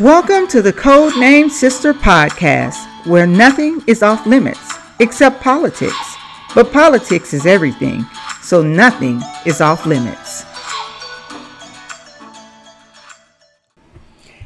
Welcome 0.00 0.46
to 0.46 0.62
the 0.62 0.72
Code 0.72 1.14
Name 1.18 1.50
Sister 1.50 1.92
podcast, 1.92 3.06
where 3.06 3.26
nothing 3.26 3.84
is 3.86 4.02
off 4.02 4.24
limits 4.24 4.78
except 4.98 5.42
politics. 5.42 6.16
But 6.54 6.72
politics 6.72 7.34
is 7.34 7.44
everything, 7.44 8.06
so 8.40 8.62
nothing 8.62 9.20
is 9.44 9.60
off 9.60 9.84
limits. 9.84 10.46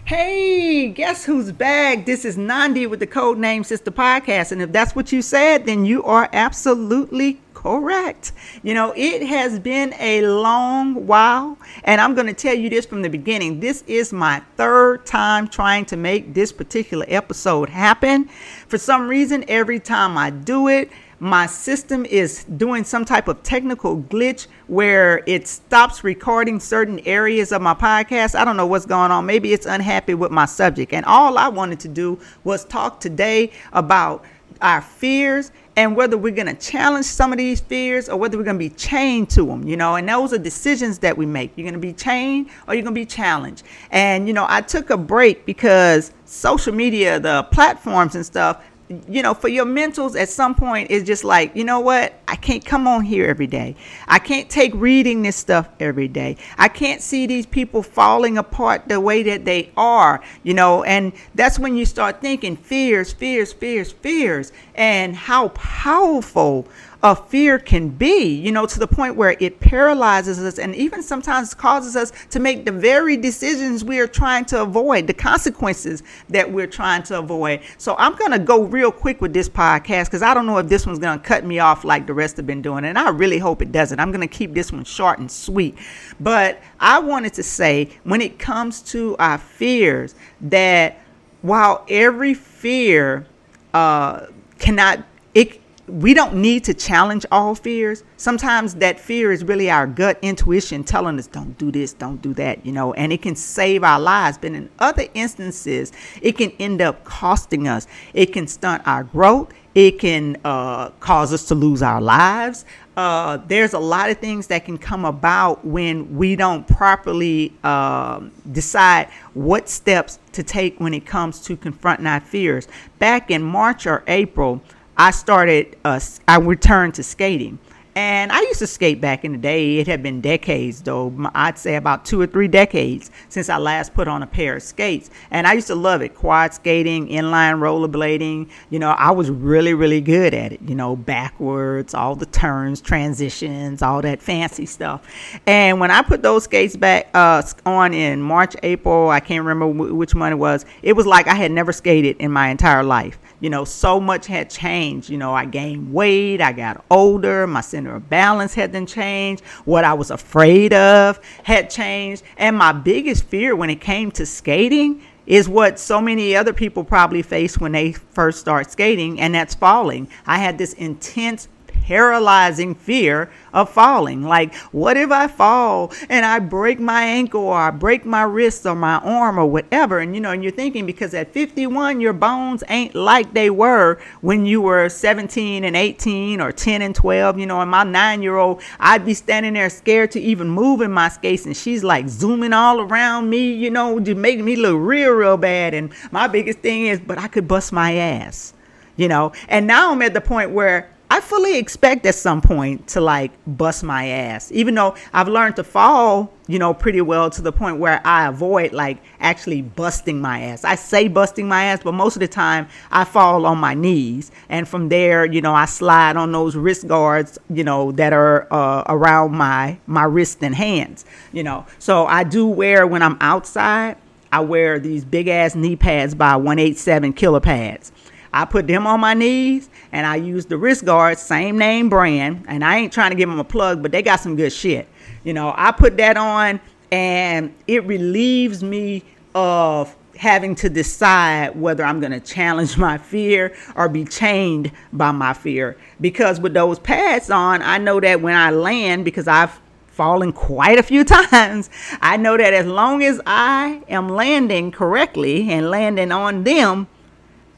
Hey, 0.05 0.89
guess 0.89 1.25
who's 1.25 1.53
back? 1.53 2.05
This 2.05 2.25
is 2.25 2.36
Nandi 2.36 2.89
with 2.89 2.98
the 2.98 3.07
Code 3.07 3.39
Name 3.39 3.62
Sister 3.62 3.93
podcast. 3.93 4.50
And 4.50 4.61
if 4.61 4.73
that's 4.73 4.96
what 4.96 5.12
you 5.12 5.23
said, 5.23 5.66
then 5.66 5.84
you 5.84 6.02
are 6.02 6.29
absolutely 6.32 7.41
correct. 7.65 8.33
You 8.62 8.75
know, 8.75 8.93
it 8.95 9.27
has 9.27 9.59
been 9.59 9.95
a 9.99 10.21
long 10.27 11.07
while, 11.07 11.57
and 11.85 11.98
I'm 11.98 12.15
going 12.15 12.27
to 12.27 12.35
tell 12.35 12.55
you 12.55 12.69
this 12.69 12.85
from 12.85 13.01
the 13.01 13.09
beginning. 13.09 13.59
This 13.59 13.83
is 13.87 14.12
my 14.12 14.43
third 14.59 15.07
time 15.07 15.48
trying 15.48 15.87
to 15.87 15.97
make 15.97 16.35
this 16.35 16.52
particular 16.52 17.07
episode 17.09 17.71
happen. 17.71 18.29
For 18.69 18.77
some 18.77 19.09
reason, 19.09 19.47
every 19.48 19.80
time 19.80 20.19
I 20.19 20.29
do 20.29 20.69
it, 20.69 20.91
my 21.21 21.47
system 21.47 22.05
is 22.05 22.45
doing 22.45 22.85
some 22.85 23.07
type 23.07 23.29
of 23.29 23.43
technical 23.43 23.96
glitch 23.96 24.46
where 24.66 25.23
it 25.27 25.49
stops 25.49 26.05
recording 26.05 26.60
certain 26.60 26.99
areas 27.07 27.51
of 27.51 27.62
my 27.62 27.73
podcast. 27.73 28.35
I 28.38 28.45
don't 28.45 28.59
know 28.59 28.66
what's 28.66 28.85
going 28.85 29.10
on. 29.10 29.24
Maybe 29.24 29.55
it's 29.55 29.65
unhappy 29.65 30.12
with 30.12 30.30
my 30.30 30.45
subject. 30.45 30.93
And 30.93 31.07
all 31.07 31.38
I 31.38 31.49
wanted 31.49 31.80
to 31.80 31.88
do 31.88 32.21
was 32.43 32.66
talk 32.66 33.01
today 33.01 33.52
about 33.73 34.23
our 34.60 34.83
fears 34.83 35.51
and 35.77 35.96
whether 35.96 36.16
we're 36.16 36.34
going 36.34 36.46
to 36.46 36.55
challenge 36.55 37.06
some 37.06 37.33
of 37.33 37.38
these 37.38 37.60
fears 37.60 38.09
or 38.09 38.16
whether 38.16 38.38
we're 38.38 38.45
going 38.45 38.59
to 38.59 38.69
be 38.70 38.70
chained 38.70 39.30
to 39.30 39.45
them, 39.46 39.66
you 39.66 39.77
know, 39.77 39.96
and 39.96 40.09
those 40.09 40.32
are 40.32 40.38
decisions 40.38 40.98
that 41.01 41.16
we 41.16 41.27
make. 41.27 41.52
You're 41.56 41.65
going 41.65 41.74
to 41.74 41.80
be 41.80 41.92
chained 41.92 42.48
or 42.69 42.74
you're 42.74 42.82
going 42.82 42.95
to 42.95 43.01
be 43.01 43.06
challenged. 43.06 43.65
And, 43.91 44.29
you 44.29 44.34
know, 44.34 44.46
I 44.48 44.60
took 44.60 44.91
a 44.91 44.96
break 44.96 45.45
because 45.46 46.12
social 46.24 46.73
media, 46.73 47.18
the 47.18 47.43
platforms 47.51 48.15
and 48.15 48.24
stuff, 48.24 48.65
you 49.09 49.23
know, 49.23 49.32
for 49.32 49.49
your 49.49 49.65
mentals 49.65 50.18
at 50.18 50.29
some 50.29 50.54
point 50.54 50.90
it's 50.90 51.07
just 51.07 51.24
like, 51.24 51.54
you 51.57 51.65
know 51.65 51.80
what? 51.80 52.15
I 52.29 52.37
can't 52.37 52.65
come 52.65 52.87
on 52.87 53.02
here 53.02 53.27
every 53.27 53.46
day. 53.46 53.77
I 54.07 54.18
can't 54.18 54.51
take 54.51 54.73
reading 54.74 55.23
this 55.23 55.37
stuff 55.37 55.68
every 55.80 56.09
day. 56.09 56.37
I 56.59 56.68
can't 56.68 57.01
see 57.01 57.27
these 57.27 57.46
people 57.46 57.82
falling 57.82 58.37
apart 58.37 58.88
the 58.88 59.01
way 59.01 59.23
that 59.23 59.45
they 59.45 59.71
are, 59.77 60.23
you 60.43 60.55
know, 60.55 60.85
and 60.85 61.12
that's 61.35 61.59
when 61.59 61.77
you 61.77 61.87
start 61.87 62.21
thinking 62.21 62.57
fears, 62.57 63.12
fears, 63.12 63.52
fears, 63.52 63.93
fears, 63.93 64.53
and 64.75 65.16
how 65.16 65.49
powerful 65.49 66.69
a 67.05 67.15
fear 67.15 67.59
can 67.59 67.91
be, 67.91 68.34
you 68.34 68.50
know, 68.50 68.65
to 68.65 68.78
the 68.78 68.87
point 68.87 69.15
where 69.15 69.37
it 69.38 69.60
paralyzes 69.60 70.38
us 70.38 70.59
and 70.59 70.75
even 70.75 71.03
sometimes 71.03 71.53
causes 71.53 71.97
us 71.97 72.11
to 72.31 72.41
make 72.41 72.65
the 72.65 72.72
very 72.72 73.15
decisions 73.19 73.84
we 73.84 73.99
are 73.99 74.06
trying 74.06 74.47
to 74.47 74.62
avoid, 74.62 75.06
the 75.06 75.12
consequences 75.12 76.03
that 76.31 76.50
we're 76.50 76.66
trying 76.66 77.03
to 77.03 77.19
avoid. 77.19 77.61
So 77.77 77.94
I'm 77.99 78.16
going 78.16 78.31
to 78.33 78.38
go 78.38 78.62
real 78.62 78.91
quick 78.91 79.21
with 79.21 79.34
this 79.34 79.50
podcast 79.50 80.06
because 80.06 80.22
I 80.22 80.33
don't 80.33 80.47
know 80.47 80.56
if 80.56 80.66
this 80.66 80.87
one's 80.87 80.99
going 80.99 81.19
to 81.19 81.22
cut 81.22 81.44
me 81.44 81.59
off 81.59 81.84
like 81.84 82.06
the 82.06 82.15
rest 82.15 82.38
have 82.38 82.47
been 82.47 82.62
doing. 82.62 82.87
And 82.87 82.99
I 82.99 83.11
really 83.11 83.39
hope 83.39 83.61
it 83.61 83.71
doesn't. 83.71 84.00
I'm 84.00 84.11
going 84.11 84.27
to 84.27 84.34
keep 84.34 84.55
this 84.55 84.72
one 84.72 84.84
short 84.84 85.19
and 85.19 85.31
sweet. 85.31 85.77
But 86.21 86.59
I 86.81 87.00
wanted 87.00 87.34
to 87.34 87.43
say 87.43 87.91
when 88.05 88.22
it 88.22 88.39
comes 88.39 88.81
to 88.93 89.15
our 89.19 89.37
fears, 89.37 90.15
that 90.41 90.99
while 91.43 91.84
every 91.91 92.33
fear 92.33 93.27
uh, 93.75 94.28
cannot, 94.59 95.05
it, 95.34 95.61
we 95.87 96.15
don't 96.15 96.34
need 96.34 96.65
to 96.65 96.75
challenge 96.75 97.27
all 97.31 97.54
fears. 97.54 98.04
Sometimes 98.16 98.75
that 98.77 98.99
fear 98.99 99.32
is 99.32 99.44
really 99.44 99.71
our 99.71 99.87
gut 99.87 100.19
intuition 100.22 100.82
telling 100.84 101.19
us, 101.19 101.27
don't 101.27 101.56
do 101.59 101.71
this, 101.71 101.93
don't 101.93 102.22
do 102.22 102.32
that, 102.34 102.65
you 102.65 102.72
know, 102.72 102.93
and 102.94 103.12
it 103.12 103.21
can 103.22 103.37
save 103.37 103.84
our 103.84 104.00
lives. 104.00 104.38
But 104.38 104.53
in 104.53 104.71
other 104.78 105.06
instances, 105.15 105.93
it 106.22 106.38
can 106.38 106.53
end 106.59 106.81
up 106.81 107.05
costing 107.05 107.69
us. 107.69 107.87
It 108.15 108.32
can 108.32 108.47
stunt 108.47 108.82
our 108.87 109.05
growth. 109.05 109.53
It 109.75 109.99
can 109.99 110.37
uh, 110.45 110.91
cause 111.00 111.33
us 111.33 111.47
to 111.47 111.55
lose 111.56 111.83
our 111.83 112.01
lives. 112.01 112.65
Uh, 112.97 113.39
there's 113.49 113.72
a 113.72 113.78
lot 113.78 114.09
of 114.09 114.19
things 114.19 114.47
that 114.47 114.65
can 114.65 114.78
come 114.78 115.05
about 115.05 115.65
when 115.66 116.16
we 116.16 116.37
don't 116.37 116.65
properly 116.69 117.53
uh, 117.65 118.21
decide 118.53 119.09
what 119.34 119.69
steps 119.69 120.21
to 120.31 120.45
take 120.45 120.78
when 120.78 120.95
it 120.95 121.05
comes 121.05 121.41
to 121.41 121.56
confronting 121.56 122.06
our 122.06 122.21
fears. 122.21 122.69
Back 123.01 123.33
in 123.33 123.43
March 123.43 123.84
or 123.84 124.05
April, 124.06 124.62
I 124.97 125.10
started, 125.10 125.77
uh, 125.84 126.00
I 126.28 126.38
returned 126.38 126.94
to 126.94 127.03
skating. 127.03 127.59
And 127.97 128.32
I 128.32 128.41
used 128.41 128.59
to 128.59 128.66
skate 128.66 129.00
back 129.00 129.25
in 129.25 129.32
the 129.32 129.38
day. 129.38 129.78
It 129.78 129.87
had 129.87 130.03
been 130.03 130.21
decades, 130.21 130.82
though. 130.82 131.12
I'd 131.34 131.59
say 131.59 131.77
about 131.77 132.05
two 132.05 132.21
or 132.21 132.27
three 132.27 132.49
decades 132.49 133.10
since 133.28 133.49
I 133.49 133.59
last 133.59 133.94
put 133.94 134.09
on 134.09 134.22
a 134.22 134.27
pair 134.27 134.56
of 134.56 134.62
skates. 134.62 135.10
And 135.31 135.47
I 135.47 135.53
used 135.53 135.69
to 135.69 135.77
love 135.77 136.03
it 136.03 136.15
quad 136.15 136.54
skating, 136.54 137.09
inline 137.09 137.60
rollerblading. 137.60 138.50
You 138.71 138.78
know, 138.81 138.91
I 138.91 139.12
was 139.12 139.31
really, 139.31 139.75
really 139.75 140.00
good 140.00 140.34
at 140.34 140.53
it. 140.53 140.60
You 140.62 140.75
know, 140.75 140.97
backwards, 140.97 141.94
all 141.94 142.16
the 142.16 142.27
turns, 142.27 142.81
transitions, 142.81 143.81
all 143.81 144.03
that 144.03 144.21
fancy 144.21 144.66
stuff. 144.66 145.06
And 145.47 145.78
when 145.78 145.93
I 145.93 146.03
put 146.03 146.22
those 146.22 146.44
skates 146.44 146.77
back 146.77 147.10
uh, 147.15 147.43
on 147.65 147.94
in 147.94 148.21
March, 148.21 148.56
April, 148.65 149.10
I 149.10 149.21
can't 149.21 149.44
remember 149.44 149.69
which 149.69 150.15
month 150.16 150.33
it 150.33 150.37
was, 150.37 150.66
it 150.83 150.94
was 150.94 151.06
like 151.06 151.28
I 151.28 151.34
had 151.34 151.53
never 151.53 151.72
skated 151.72 152.16
in 152.16 152.33
my 152.33 152.49
entire 152.49 152.83
life 152.83 153.19
you 153.44 153.50
know, 153.50 153.65
so 153.65 154.00
much 154.00 154.27
had 154.27 154.49
changed. 154.49 155.10
You 155.10 155.19
know, 155.19 155.34
I 155.34 155.44
gained 155.44 155.93
weight, 155.93 156.41
I 156.41 156.53
got 156.53 156.83
older, 156.91 157.47
my 157.47 157.60
of 157.87 158.09
balance 158.09 158.55
had 158.55 158.72
then 158.72 158.87
changed, 158.87 159.45
what 159.65 159.84
I 159.84 159.95
was 159.95 160.11
afraid 160.11 160.72
of 160.72 161.21
had 161.43 161.71
changed. 161.71 162.22
And 162.37 162.56
my 162.56 162.72
biggest 162.72 163.25
fear 163.25 163.55
when 163.56 163.71
it 163.71 163.81
came 163.81 164.11
to 164.12 164.27
skating 164.27 165.03
is 165.27 165.49
what 165.49 165.78
so 165.78 166.00
many 166.00 166.37
other 166.37 166.53
people 166.53 166.84
probably 166.84 167.22
face 167.22 167.59
when 167.59 167.72
they 167.72 167.93
first 167.93 168.41
start 168.41 168.71
skating, 168.71 169.21
and 169.21 169.34
that's 169.34 169.55
falling. 169.55 170.09
I 170.27 170.39
had 170.39 170.59
this 170.59 170.75
intense 170.75 171.49
paralyzing 171.84 172.75
fear 172.75 173.31
of 173.53 173.69
falling. 173.69 174.22
Like, 174.22 174.55
what 174.72 174.97
if 174.97 175.11
I 175.11 175.28
fall 175.28 175.93
and 176.09 176.25
I 176.25 176.39
break 176.39 176.81
my 176.81 177.03
ankle 177.03 177.43
or 177.43 177.56
I 177.56 177.71
break 177.71 178.06
my 178.06 178.22
wrist 178.22 178.65
or 178.65 178.75
my 178.75 178.97
arm 178.97 179.39
or 179.39 179.45
whatever? 179.45 179.99
And 179.99 180.15
you 180.15 180.21
know, 180.21 180.31
and 180.31 180.43
you're 180.43 180.50
thinking 180.50 180.87
because 180.87 181.12
at 181.12 181.33
51, 181.33 182.00
your 182.00 182.15
bones 182.15 182.65
ain't 182.69 182.95
like 182.95 183.34
they 183.34 183.50
were 183.50 184.00
when 184.22 184.47
you 184.47 184.62
were 184.62 184.89
17 184.89 185.62
and 185.62 185.77
18 185.77 186.41
or 186.41 186.53
10 186.53 186.81
and 186.81 186.95
12. 186.95 187.39
You 187.39 187.47
know, 187.47 187.61
and 187.61 187.71
my 187.71 187.84
nine 187.84 188.22
year 188.22 188.39
old, 188.39 188.62
I'd 188.81 189.05
be 189.05 189.12
standing 189.12 189.53
there 189.53 189.69
scared 189.69 190.11
to 190.12 190.21
even 190.21 190.49
move 190.49 190.81
in 190.81 190.91
my 190.91 191.11
skates, 191.11 191.45
and 191.45 191.55
she's 191.55 191.84
like 191.84 192.09
zooming 192.09 192.55
all 192.55 192.81
around 192.81 193.28
me, 193.28 193.53
you 193.53 193.71
know, 193.71 194.01
just 194.01 194.16
making 194.16 194.47
me 194.47 194.56
look 194.56 194.77
real, 194.78 195.12
real 195.12 195.37
bad. 195.37 195.75
And 195.75 195.93
my 196.11 196.28
biggest 196.28 196.61
thing 196.61 196.87
is, 196.87 196.99
but 196.99 197.19
I 197.19 197.28
could 197.28 197.47
bust 197.47 197.72
my 197.72 197.95
ass 197.95 198.55
you 198.97 199.09
know 199.09 199.33
and 199.49 199.66
now 199.66 199.93
i'm 199.93 200.03
at 200.03 200.15
the 200.15 200.21
point 200.21 200.51
where 200.53 200.94
I 201.15 201.21
fully 201.21 201.59
expect 201.59 202.05
at 202.07 202.17
some 202.17 202.41
point 202.41 202.89
to 202.89 203.01
like 203.01 203.31
bust 203.47 203.85
my 203.85 204.09
ass, 204.09 204.51
even 204.51 204.75
though 204.75 204.97
I've 205.13 205.29
learned 205.29 205.55
to 205.55 205.63
fall, 205.63 206.33
you 206.49 206.59
know, 206.59 206.75
pretty 206.75 207.01
well 207.03 207.31
to 207.31 207.41
the 207.41 207.53
point 207.53 207.79
where 207.79 208.05
I 208.05 208.27
avoid 208.27 208.73
like 208.73 208.99
actually 209.21 209.63
busting 209.63 210.21
my 210.21 210.41
ass. 210.41 210.65
I 210.65 210.75
say 210.75 211.07
busting 211.07 211.47
my 211.47 211.67
ass, 211.67 211.83
but 211.85 211.93
most 211.93 212.17
of 212.17 212.21
the 212.21 212.27
time 212.27 212.67
I 212.91 213.05
fall 213.05 213.47
on 213.47 213.59
my 213.59 213.75
knees. 213.75 214.33
And 214.49 214.67
from 214.67 214.89
there, 214.89 215.25
you 215.25 215.41
know, 215.41 215.55
I 215.55 215.67
slide 215.67 216.17
on 216.17 216.33
those 216.33 216.57
wrist 216.57 216.89
guards, 216.89 217.39
you 217.49 217.63
know, 217.63 217.93
that 217.93 218.13
are 218.13 218.53
uh, 218.53 218.83
around 218.89 219.37
my, 219.37 219.79
my 219.87 220.03
wrist 220.03 220.43
and 220.43 220.53
hands, 220.53 221.05
you 221.33 221.45
know. 221.45 221.65
So 221.79 222.07
I 222.07 222.25
do 222.25 222.45
wear 222.45 222.89
when 222.89 223.03
I'm 223.05 223.19
outside, 223.21 223.99
I 224.33 224.41
wear 224.41 224.81
these 224.81 225.05
big 225.05 225.29
ass 225.29 225.55
knee 225.55 225.77
pads 225.77 226.17
by 226.17 226.35
187 226.35 227.13
killer 227.13 227.39
pads. 227.39 227.93
I 228.34 228.45
put 228.45 228.67
them 228.67 228.84
on 228.84 228.99
my 228.99 229.15
knees 229.15 229.71
and 229.93 230.05
I 230.05 230.17
use 230.17 230.45
the 230.45 230.59
wrist 230.59 230.84
guards, 230.84 231.22
same 231.22 231.56
name 231.56 231.89
brand. 231.89 232.45
And 232.49 232.65
I 232.65 232.78
ain't 232.78 232.93
trying 232.93 233.12
to 233.12 233.17
give 233.17 233.28
them 233.28 233.39
a 233.39 233.45
plug, 233.45 233.81
but 233.81 233.93
they 233.93 234.03
got 234.03 234.19
some 234.19 234.34
good 234.34 234.53
shit. 234.53 234.89
You 235.22 235.33
know, 235.33 235.55
I 235.56 235.71
put 235.71 235.97
that 235.99 236.17
on 236.17 236.61
and 236.91 237.55
it 237.69 237.87
relieves 237.87 238.65
me 238.65 239.04
of 239.36 239.97
having 240.16 240.57
to 240.57 240.69
decide 240.69 241.54
whether 241.54 241.84
I'm 241.84 242.01
going 242.01 242.10
to 242.10 242.19
challenge 242.19 242.77
my 242.89 242.98
fear 242.98 243.54
or 243.77 243.89
be 243.89 244.04
chained 244.04 244.72
by 244.92 245.13
my 245.13 245.33
fear. 245.33 245.77
Because 246.01 246.41
with 246.41 246.54
those 246.54 246.81
pads 246.81 247.31
on, 247.31 247.63
I 247.63 247.78
know 247.78 248.01
that 248.01 248.21
when 248.21 248.34
I 248.34 248.51
land, 248.51 249.04
because 249.04 249.28
I've 249.28 249.60
fallen 249.86 250.33
quite 250.33 250.81
a 250.81 250.83
few 250.83 251.04
times, 251.31 251.71
I 252.03 252.16
know 252.16 252.36
that 252.36 252.53
as 252.53 252.66
long 252.66 253.04
as 253.04 253.21
I 253.27 253.81
am 253.89 254.09
landing 254.09 254.72
correctly 254.72 255.53
and 255.53 255.71
landing 255.71 256.10
on 256.10 256.42
them, 256.42 256.88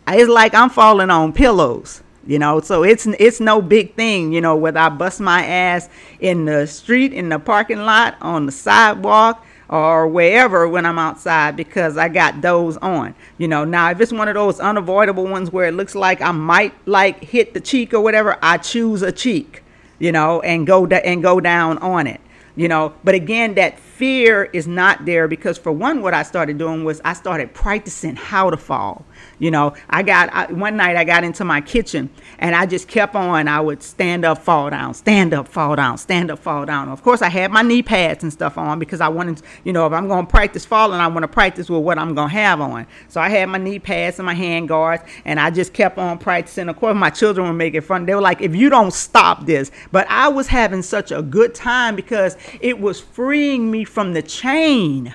it's 0.08 0.29
like 0.29 0.55
I'm 0.55 0.70
falling 0.70 1.11
on 1.11 1.32
pillows 1.32 2.03
you 2.26 2.38
know? 2.38 2.61
So 2.61 2.82
it's 2.82 3.06
it's 3.06 3.41
no 3.41 3.62
big 3.62 3.94
thing 3.94 4.32
you 4.32 4.41
know 4.41 4.56
whether 4.56 4.81
i 4.81 4.88
bust 4.88 5.20
my 5.20 5.44
ass 5.47 5.88
in 6.20 6.44
the 6.44 6.67
street 6.67 7.12
in 7.12 7.29
the 7.29 7.38
parking 7.38 7.79
lot 7.79 8.17
on 8.20 8.47
the 8.47 8.53
sidewalk 8.53 9.44
or 9.69 10.06
wherever 10.06 10.69
when 10.69 10.87
i'm 10.87 10.99
outside 10.99 11.56
because 11.56 11.97
i 11.97 12.08
got 12.08 12.41
those 12.41 12.76
on 12.79 13.14
you 13.38 13.49
know? 13.49 13.64
Now 13.64 13.91
if 13.91 14.00
it's 14.00 14.12
one 14.12 14.29
of 14.29 14.35
those 14.35 14.61
unavoidable 14.61 15.26
ones 15.26 15.50
where 15.50 15.67
it 15.67 15.73
looks 15.73 15.94
like 15.94 16.20
i 16.20 16.32
might 16.32 16.75
like 16.87 17.23
hit 17.23 17.55
the 17.55 17.61
cheek 17.61 17.94
or 17.94 18.00
whatever 18.00 18.37
i 18.43 18.59
choose 18.59 19.02
a 19.02 19.12
cheek 19.12 19.62
you 19.99 20.12
know 20.12 20.41
and 20.43 20.67
go 20.67 20.87
da- 20.87 21.05
and 21.05 21.23
go 21.23 21.41
down 21.41 21.79
on 21.79 22.06
it 22.06 22.20
you 22.59 22.69
know? 22.69 22.94
But 23.05 23.14
again 23.14 23.55
that 23.55 23.79
fear 23.96 24.44
is 24.52 24.66
not 24.66 25.06
there 25.06 25.26
because 25.26 25.56
for 25.56 25.72
one 25.72 26.02
what 26.02 26.12
i 26.12 26.22
started 26.22 26.58
doing 26.58 26.84
was 26.84 27.00
i 27.02 27.14
started 27.14 27.52
practicing 27.54 28.14
how 28.14 28.50
to 28.50 28.56
fall 28.56 29.06
you 29.38 29.50
know. 29.50 29.75
I 29.88 30.02
got 30.02 30.32
I, 30.32 30.52
one 30.52 30.76
night 30.76 30.96
i 30.96 31.04
got 31.04 31.25
into 31.25 31.44
my 31.44 31.60
kitchen 31.60 32.10
and 32.38 32.54
i 32.54 32.66
just 32.66 32.88
kept 32.88 33.14
on. 33.14 33.48
I 33.48 33.60
would 33.60 33.82
stand 33.82 34.25
up 34.25 34.38
fall 34.38 34.70
down 34.70 34.94
stand 34.94 35.34
up 35.34 35.48
fall 35.48 35.76
down 35.76 35.98
stand 35.98 36.31
up 36.31 36.38
fall 36.38 36.64
down. 36.64 36.88
Of 36.88 37.02
course 37.02 37.22
i 37.22 37.28
had 37.28 37.50
my 37.50 37.62
knee 37.62 37.82
pads 37.82 38.22
and 38.22 38.32
stuff 38.32 38.58
on 38.58 38.78
because 38.78 39.00
i 39.00 39.08
wanted 39.08 39.43
you 39.64 39.72
know 39.72 39.87
if 39.87 39.93
i'm 39.93 40.08
going 40.08 40.26
to 40.26 40.31
practice 40.31 40.64
falling 40.64 41.00
i 41.00 41.06
want 41.06 41.22
to 41.22 41.28
practice 41.28 41.69
with 41.69 41.82
what 41.82 41.99
i'm 41.99 42.14
going 42.14 42.28
to 42.28 42.34
have 42.34 42.60
on. 42.60 42.87
So 43.08 43.20
i 43.20 43.28
had 43.28 43.49
my 43.49 43.58
knee 43.58 43.78
pads 43.78 44.19
and 44.19 44.26
my 44.26 44.34
hand 44.34 44.69
guards 44.69 45.02
and 45.25 45.38
i 45.38 45.50
just 45.50 45.72
kept 45.72 45.99
on 45.99 46.19
practicing. 46.19 46.69
Of 46.69 46.76
course 46.76 46.96
my 46.96 47.10
children 47.10 47.46
were 47.46 47.52
making 47.52 47.82
fun. 47.82 48.06
They 48.06 48.14
were 48.14 48.20
like 48.20 48.40
if 48.40 48.54
you 48.54 48.70
don't 48.70 48.92
stop 48.92 49.46
this. 49.46 49.70
But 49.92 50.06
i 50.08 50.28
was 50.28 50.46
having 50.46 50.82
such 50.82 51.12
a 51.12 51.22
good 51.22 51.54
time 51.54 51.96
because 51.96 52.37
it 52.60 52.78
was 52.78 53.00
freeing 53.00 53.70
me 53.70 53.84
from 53.87 54.12
the 54.12 54.23
chain 54.23 55.15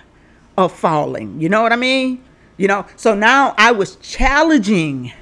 of 0.57 0.71
falling. 0.71 1.39
You 1.39 1.49
know 1.49 1.61
what 1.61 1.71
I 1.71 1.77
mean? 1.77 2.23
You 2.57 2.67
know, 2.67 2.85
so 2.95 3.15
now 3.15 3.55
I 3.57 3.71
was 3.71 3.95
challenging, 3.97 5.13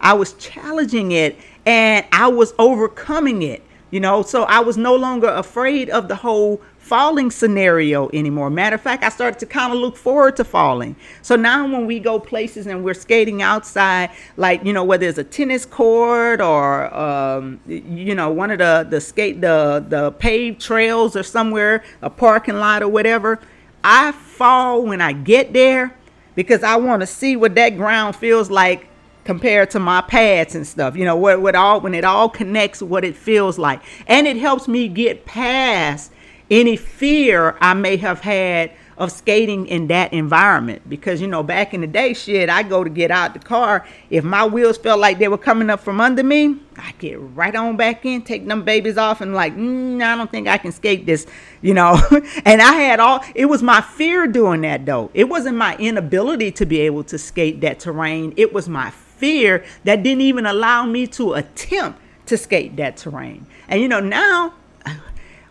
I 0.00 0.12
was 0.12 0.34
challenging 0.34 1.12
it 1.12 1.38
and 1.64 2.04
I 2.12 2.28
was 2.28 2.52
overcoming 2.58 3.42
it. 3.42 3.62
You 3.90 4.00
know, 4.00 4.22
so 4.22 4.42
I 4.44 4.60
was 4.60 4.76
no 4.76 4.96
longer 4.96 5.28
afraid 5.28 5.88
of 5.88 6.08
the 6.08 6.16
whole 6.16 6.60
falling 6.84 7.30
scenario 7.30 8.10
anymore. 8.12 8.50
Matter 8.50 8.74
of 8.74 8.82
fact, 8.82 9.04
I 9.04 9.08
started 9.08 9.40
to 9.40 9.46
kind 9.46 9.72
of 9.72 9.78
look 9.78 9.96
forward 9.96 10.36
to 10.36 10.44
falling. 10.44 10.96
So 11.22 11.34
now 11.34 11.66
when 11.66 11.86
we 11.86 11.98
go 11.98 12.20
places 12.20 12.66
and 12.66 12.84
we're 12.84 12.92
skating 12.92 13.40
outside, 13.40 14.10
like, 14.36 14.62
you 14.64 14.72
know, 14.74 14.84
whether 14.84 15.06
it's 15.06 15.16
a 15.16 15.24
tennis 15.24 15.64
court 15.64 16.42
or, 16.42 16.94
um, 16.94 17.58
you 17.66 18.14
know, 18.14 18.30
one 18.30 18.50
of 18.50 18.58
the, 18.58 18.86
the 18.88 19.00
skate, 19.00 19.40
the, 19.40 19.82
the 19.88 20.12
paved 20.12 20.60
trails 20.60 21.16
or 21.16 21.22
somewhere, 21.22 21.82
a 22.02 22.10
parking 22.10 22.56
lot 22.56 22.82
or 22.82 22.88
whatever, 22.88 23.40
I 23.82 24.12
fall 24.12 24.82
when 24.82 25.00
I 25.00 25.14
get 25.14 25.54
there 25.54 25.96
because 26.34 26.62
I 26.62 26.76
want 26.76 27.00
to 27.00 27.06
see 27.06 27.34
what 27.34 27.54
that 27.54 27.78
ground 27.78 28.14
feels 28.14 28.50
like 28.50 28.88
compared 29.24 29.70
to 29.70 29.80
my 29.80 30.02
pads 30.02 30.54
and 30.54 30.66
stuff. 30.66 30.96
You 30.96 31.06
know, 31.06 31.16
what 31.16 31.40
what 31.40 31.54
all 31.54 31.80
when 31.80 31.94
it 31.94 32.04
all 32.04 32.28
connects 32.28 32.82
what 32.82 33.04
it 33.04 33.16
feels 33.16 33.58
like. 33.58 33.80
And 34.06 34.26
it 34.26 34.36
helps 34.36 34.68
me 34.68 34.88
get 34.88 35.24
past 35.24 36.12
any 36.50 36.76
fear 36.76 37.56
I 37.60 37.74
may 37.74 37.96
have 37.96 38.20
had 38.20 38.72
of 38.96 39.10
skating 39.10 39.66
in 39.66 39.88
that 39.88 40.12
environment. 40.12 40.88
Because 40.88 41.20
you 41.20 41.26
know 41.26 41.42
back 41.42 41.74
in 41.74 41.80
the 41.80 41.86
day 41.86 42.14
shit 42.14 42.48
i 42.48 42.62
go 42.62 42.84
to 42.84 42.90
get 42.90 43.10
out 43.10 43.34
the 43.34 43.40
car. 43.40 43.86
If 44.10 44.24
my 44.24 44.46
wheels 44.46 44.78
felt 44.78 45.00
like 45.00 45.18
they 45.18 45.28
were 45.28 45.38
coming 45.38 45.70
up 45.70 45.80
from 45.80 46.00
under 46.00 46.22
me 46.22 46.56
i 46.76 46.92
get 46.98 47.20
right 47.20 47.54
on 47.54 47.76
back 47.76 48.04
in 48.04 48.22
take 48.22 48.46
them 48.46 48.64
babies 48.64 48.98
off 48.98 49.20
and 49.20 49.32
like 49.34 49.54
mm, 49.56 50.02
i 50.02 50.16
don't 50.16 50.30
think 50.30 50.48
i 50.48 50.58
can 50.58 50.72
skate 50.72 51.06
this 51.06 51.26
you 51.62 51.74
know? 51.74 52.00
And 52.44 52.60
i 52.60 52.72
had 52.72 53.00
all 53.00 53.24
it 53.34 53.46
was 53.46 53.62
my 53.62 53.80
fear 53.80 54.26
doing 54.26 54.62
that 54.62 54.86
though. 54.86 55.10
It 55.14 55.28
wasn't 55.28 55.56
my 55.56 55.76
inability 55.76 56.52
to 56.52 56.66
be 56.66 56.80
able 56.80 57.04
to 57.04 57.18
skate 57.18 57.60
that 57.62 57.80
terrain. 57.80 58.34
It 58.36 58.52
was 58.52 58.68
my 58.68 58.90
fear 58.90 59.64
that 59.84 60.02
didn't 60.02 60.22
even 60.22 60.46
allow 60.46 60.84
me 60.84 61.06
to 61.08 61.34
attempt 61.34 62.00
to 62.26 62.36
skate 62.36 62.76
that 62.76 62.96
terrain. 62.96 63.46
And 63.68 63.80
you 63.80 63.88
know 63.88 64.00
now 64.00 64.54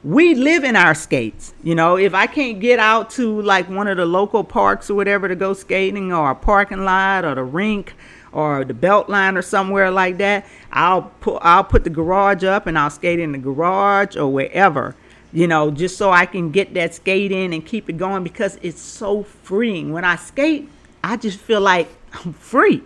we 0.03 0.35
live 0.35 0.63
in 0.63 0.75
our 0.75 0.94
skates. 0.94 1.53
You 1.63 1.75
know, 1.75 1.97
if 1.97 2.13
I 2.13 2.27
can't 2.27 2.59
get 2.59 2.79
out 2.79 3.09
to 3.11 3.41
like 3.41 3.69
one 3.69 3.88
of 3.88 3.97
the 3.97 4.05
local 4.05 4.44
parks 4.44 4.89
or 4.89 4.95
whatever 4.95 5.27
to 5.27 5.35
go 5.35 5.53
skating 5.53 6.11
or 6.11 6.31
a 6.31 6.35
parking 6.35 6.83
lot 6.83 7.23
or 7.23 7.35
the 7.35 7.44
rink 7.44 7.94
or 8.33 8.65
the 8.65 8.73
belt 8.73 9.07
line 9.09 9.38
or 9.38 9.41
somewhere 9.41 9.91
like 9.91 10.17
that, 10.17 10.45
I'll 10.71 11.03
put 11.21 11.39
I'll 11.41 11.63
put 11.63 11.85
the 11.85 11.89
garage 11.89 12.44
up 12.44 12.67
and 12.67 12.77
I'll 12.77 12.89
skate 12.89 13.19
in 13.19 13.31
the 13.31 13.38
garage 13.38 14.17
or 14.17 14.27
wherever. 14.27 14.95
You 15.31 15.47
know, 15.47 15.71
just 15.71 15.97
so 15.97 16.11
I 16.11 16.25
can 16.25 16.51
get 16.51 16.73
that 16.75 16.94
skate 16.94 17.31
in 17.31 17.53
and 17.53 17.65
keep 17.65 17.89
it 17.89 17.97
going 17.97 18.23
because 18.23 18.59
it's 18.61 18.81
so 18.81 19.23
freeing. 19.23 19.91
When 19.91 20.03
I 20.03 20.17
skate, 20.17 20.69
I 21.03 21.17
just 21.17 21.39
feel 21.39 21.61
like 21.61 21.88
I'm 22.13 22.33
free 22.33 22.83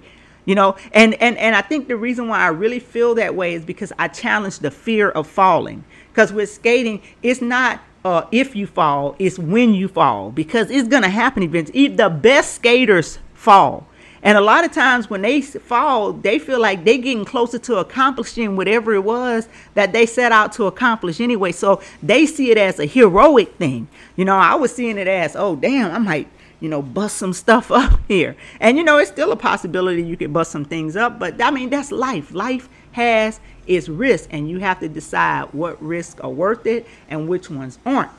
you 0.47 0.55
know 0.55 0.75
and 0.93 1.13
and 1.21 1.37
and 1.37 1.55
i 1.55 1.61
think 1.61 1.87
the 1.87 1.95
reason 1.95 2.27
why 2.27 2.39
i 2.39 2.47
really 2.47 2.79
feel 2.79 3.13
that 3.13 3.35
way 3.35 3.53
is 3.53 3.63
because 3.63 3.93
i 3.99 4.07
challenge 4.07 4.57
the 4.59 4.71
fear 4.71 5.11
of 5.11 5.27
falling 5.27 5.83
because 6.17 6.33
with 6.33 6.51
skating, 6.51 6.99
it's 7.21 7.43
not 7.43 7.79
uh, 8.03 8.25
if 8.31 8.55
you 8.55 8.65
fall, 8.65 9.15
it's 9.19 9.37
when 9.37 9.75
you 9.75 9.87
fall 9.87 10.31
because 10.31 10.71
it's 10.71 10.87
to 10.87 11.09
happen 11.09 11.43
Events. 11.43 11.69
eventually. 11.75 11.95
The 11.95 12.09
best 12.09 12.55
skaters 12.55 13.19
fall. 13.35 13.85
And 14.23 14.35
a 14.35 14.41
lot 14.41 14.65
of 14.65 14.71
times 14.71 15.11
when 15.11 15.21
they 15.21 15.41
fall, 15.41 16.13
they 16.13 16.39
feel 16.39 16.59
like 16.59 16.83
they're 16.83 16.97
getting 16.97 17.23
closer 17.23 17.59
to 17.59 17.75
accomplishing 17.75 18.55
whatever 18.55 18.95
it 18.95 19.03
was 19.03 19.47
that 19.75 19.93
they 19.93 20.07
set 20.07 20.31
out 20.31 20.53
to 20.53 20.65
accomplish 20.65 21.21
anyway. 21.21 21.51
So 21.51 21.81
they 22.01 22.25
see 22.25 22.49
it 22.49 22.57
as 22.57 22.79
a 22.79 22.87
heroic 22.87 23.53
thing. 23.57 23.87
You 24.15 24.25
know, 24.25 24.37
I 24.37 24.55
was 24.55 24.73
seeing 24.73 24.97
it 24.97 25.07
as, 25.07 25.35
oh, 25.35 25.55
damn, 25.55 25.91
I 25.93 25.99
might, 25.99 26.27
you 26.59 26.69
know, 26.69 26.81
bust 26.81 27.17
some 27.17 27.33
stuff 27.33 27.71
up 27.71 27.99
here. 28.07 28.35
And, 28.59 28.77
you 28.77 28.83
know, 28.83 28.97
it's 28.97 29.11
still 29.11 29.31
a 29.31 29.35
possibility 29.35 30.01
you 30.03 30.17
could 30.17 30.33
bust 30.33 30.51
some 30.51 30.65
things 30.65 30.95
up. 30.95 31.19
But 31.19 31.41
I 31.41 31.51
mean, 31.51 31.69
that's 31.69 31.91
life. 31.91 32.33
Life 32.33 32.69
has 32.93 33.39
its 33.67 33.89
risk, 33.89 34.29
and 34.31 34.49
you 34.49 34.59
have 34.59 34.79
to 34.79 34.89
decide 34.89 35.53
what 35.53 35.81
risks 35.81 36.19
are 36.21 36.29
worth 36.29 36.65
it 36.65 36.87
and 37.09 37.27
which 37.27 37.49
ones 37.49 37.77
aren't. 37.85 38.11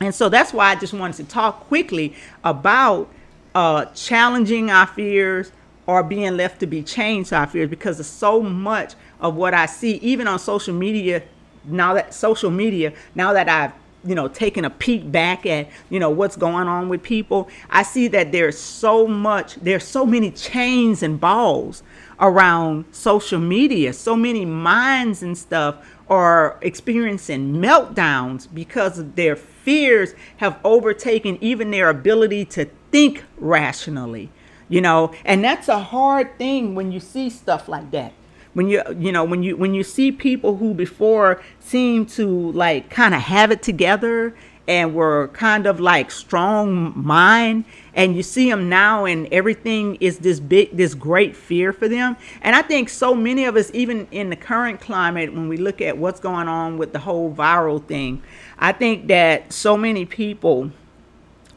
And 0.00 0.14
so 0.14 0.28
that's 0.28 0.52
why 0.52 0.70
I 0.72 0.74
just 0.74 0.92
wanted 0.92 1.16
to 1.16 1.24
talk 1.24 1.60
quickly 1.68 2.14
about 2.42 3.08
uh, 3.54 3.86
challenging 3.86 4.70
our 4.70 4.86
fears 4.86 5.52
or 5.86 6.02
being 6.02 6.36
left 6.36 6.60
to 6.60 6.66
be 6.66 6.82
changed 6.82 7.32
our 7.32 7.46
fears 7.46 7.70
because 7.70 8.00
of 8.00 8.06
so 8.06 8.42
much 8.42 8.94
of 9.20 9.36
what 9.36 9.54
I 9.54 9.66
see, 9.66 9.96
even 9.96 10.26
on 10.26 10.38
social 10.38 10.74
media. 10.74 11.22
Now 11.64 11.94
that 11.94 12.12
social 12.12 12.50
media, 12.50 12.92
now 13.14 13.32
that 13.32 13.48
I've 13.48 13.72
you 14.04 14.14
know 14.14 14.28
taking 14.28 14.64
a 14.64 14.70
peek 14.70 15.10
back 15.10 15.46
at 15.46 15.68
you 15.90 15.98
know 15.98 16.10
what's 16.10 16.36
going 16.36 16.68
on 16.68 16.88
with 16.88 17.02
people 17.02 17.48
i 17.70 17.82
see 17.82 18.06
that 18.08 18.32
there's 18.32 18.58
so 18.58 19.06
much 19.06 19.54
there's 19.56 19.84
so 19.84 20.04
many 20.04 20.30
chains 20.30 21.02
and 21.02 21.20
balls 21.20 21.82
around 22.20 22.84
social 22.92 23.40
media. 23.40 23.92
So 23.92 24.16
many 24.16 24.44
minds 24.44 25.22
and 25.22 25.36
stuff 25.36 25.76
are 26.08 26.58
experiencing 26.60 27.54
meltdowns 27.54 28.52
because 28.52 29.04
their 29.12 29.36
fears 29.36 30.14
have 30.38 30.58
overtaken 30.64 31.38
even 31.40 31.70
their 31.70 31.88
ability 31.88 32.44
to 32.44 32.66
think 32.90 33.24
rationally. 33.36 34.30
You 34.68 34.80
know, 34.80 35.14
and 35.24 35.44
that's 35.44 35.68
a 35.68 35.78
hard 35.78 36.38
thing 36.38 36.74
when 36.74 36.90
you 36.90 37.00
see 37.00 37.28
stuff 37.30 37.68
like 37.68 37.90
that 37.90 38.12
when 38.54 38.68
you 38.68 38.82
you 38.98 39.12
know 39.12 39.24
when 39.24 39.42
you 39.42 39.56
when 39.56 39.74
you 39.74 39.82
see 39.82 40.10
people 40.10 40.56
who 40.56 40.72
before 40.72 41.42
seemed 41.60 42.08
to 42.08 42.52
like 42.52 42.88
kind 42.88 43.14
of 43.14 43.20
have 43.20 43.50
it 43.50 43.62
together 43.62 44.34
and 44.66 44.94
were 44.94 45.28
kind 45.28 45.66
of 45.66 45.78
like 45.78 46.10
strong 46.10 46.92
mind 46.96 47.64
and 47.92 48.16
you 48.16 48.22
see 48.22 48.48
them 48.48 48.68
now 48.68 49.04
and 49.04 49.30
everything 49.30 49.96
is 49.96 50.18
this 50.18 50.40
big 50.40 50.74
this 50.74 50.94
great 50.94 51.36
fear 51.36 51.72
for 51.72 51.88
them. 51.88 52.16
And 52.40 52.56
i 52.56 52.62
think 52.62 52.88
so 52.88 53.14
many 53.14 53.44
of 53.44 53.56
us 53.56 53.70
even 53.74 54.08
in 54.10 54.30
the 54.30 54.36
current 54.36 54.80
climate 54.80 55.34
when 55.34 55.48
we 55.48 55.56
look 55.56 55.80
at 55.80 55.98
what's 55.98 56.20
going 56.20 56.48
on 56.48 56.78
with 56.78 56.92
the 56.92 57.00
whole 57.00 57.34
viral 57.34 57.84
thing 57.84 58.22
i 58.58 58.72
think 58.72 59.08
that 59.08 59.52
so 59.52 59.76
many 59.76 60.04
people 60.04 60.70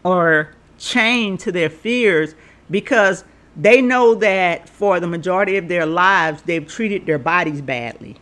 are 0.04 0.54
chained 0.78 1.40
to 1.42 1.52
their 1.52 1.70
fears 1.70 2.36
because 2.70 3.24
they 3.58 3.82
know 3.82 4.16
that 4.16 4.70
for 4.70 5.00
the 5.00 5.08
majority 5.08 5.58
of 5.58 5.68
their 5.68 5.86
lives 5.86 6.42
they've 6.44 6.68
treated 6.68 7.06
their 7.06 7.18
bodies 7.18 7.62
badly. 7.62 8.16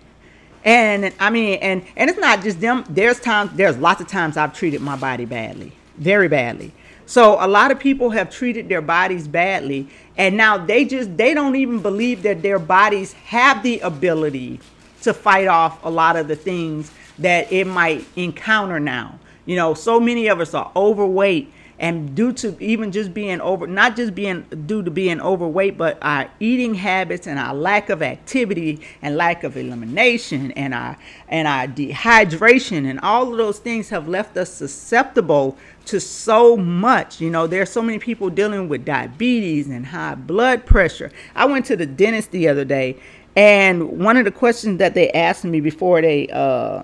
And 0.64 1.14
i 1.20 1.30
mean 1.30 1.60
and 1.60 1.86
and 1.96 2.10
it's 2.10 2.20
not 2.20 2.42
just 2.42 2.62
them. 2.62 2.86
There's 2.90 3.20
times 3.20 3.52
there's 3.54 3.78
lots 3.78 4.02
of 4.02 4.08
times 4.08 4.38
i've 4.38 4.54
treated 4.54 4.82
my 4.82 4.96
body 4.96 5.26
badly 5.26 5.74
very 5.98 6.28
badly. 6.28 6.72
So 7.06 7.38
a 7.40 7.48
lot 7.48 7.72
of 7.72 7.80
people 7.80 8.10
have 8.10 8.32
treated 8.32 8.68
their 8.68 8.82
bodies 8.82 9.28
badly 9.28 9.90
and 10.18 10.38
now 10.38 10.58
they 10.58 10.86
just 10.86 11.16
they 11.18 11.34
don't 11.34 11.56
even 11.56 11.82
believe 11.82 12.24
that 12.24 12.42
their 12.42 12.60
bodies 12.60 13.14
have 13.14 13.62
the 13.62 13.80
ability 13.82 14.60
to 15.02 15.14
fight 15.14 15.48
off 15.48 15.84
a 15.84 15.90
lot 15.90 16.16
of 16.16 16.28
the 16.28 16.36
things 16.36 16.92
that 17.20 17.52
it 17.52 17.66
might 17.66 18.06
encounter 18.16 18.80
now. 18.80 19.20
You 19.46 19.56
know, 19.56 19.74
so 19.74 20.00
many 20.00 20.28
of 20.28 20.40
us 20.40 20.54
are 20.54 20.72
overweight 20.76 21.54
and 21.78 22.16
due 22.16 22.32
to 22.32 22.56
even 22.64 22.92
just 22.92 23.14
being 23.14 23.42
over 23.42 23.68
not 23.68 23.96
just 23.96 24.16
being 24.16 24.42
due 24.66 24.82
to 24.82 24.90
being 24.90 25.20
overweight 25.20 25.78
but 25.78 25.98
our 26.02 26.30
eating 26.40 26.74
habits 26.74 27.28
and 27.28 27.38
our 27.38 27.54
lack 27.54 27.90
of 27.90 28.02
activity 28.02 28.80
and 29.02 29.18
lack 29.18 29.44
of 29.44 29.58
elimination 29.58 30.52
and 30.54 30.74
our 30.74 30.98
and 31.28 31.48
our 31.48 31.68
dehydration 31.68 32.90
and 32.90 33.00
all 33.02 33.30
of 33.32 33.38
those 33.38 33.60
things 33.60 33.90
have 33.90 34.08
left 34.08 34.38
us 34.38 34.54
susceptible 34.54 35.58
to 35.86 36.00
so 36.00 36.58
much. 36.58 37.20
You 37.20 37.30
know 37.30 37.46
there's 37.46 37.70
so 37.70 37.82
many 37.82 38.00
people 38.00 38.30
dealing 38.30 38.70
with 38.70 38.86
diabetes 38.86 39.68
and 39.68 39.86
high 39.86 40.16
blood 40.16 40.66
pressure. 40.66 41.12
I 41.36 41.46
went 41.46 41.66
to 41.66 41.76
the 41.76 41.86
dentist 41.86 42.32
the 42.32 42.48
other 42.48 42.66
day 42.66 42.98
and 43.36 44.00
one 44.00 44.16
of 44.16 44.24
the 44.24 44.32
questions 44.32 44.80
that 44.80 44.94
they 44.94 45.12
asked 45.12 45.44
me 45.44 45.60
before 45.60 46.02
they 46.02 46.30
uh, 46.30 46.84